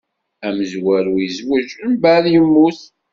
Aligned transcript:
Amezwaru 0.47 1.13
izweǧ, 1.27 1.69
mbeɛd 1.93 2.25
yemmut. 2.33 2.79